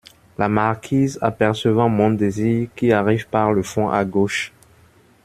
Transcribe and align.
La 0.39 0.49
Marquise, 0.49 1.19
apercevant 1.21 1.87
Montdésir, 1.87 2.69
qui 2.75 2.91
arrive 2.91 3.27
par 3.27 3.53
le 3.53 3.61
fond 3.61 3.87
à 3.91 4.03
gauche. 4.03 4.51